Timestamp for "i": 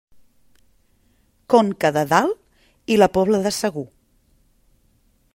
2.95-2.97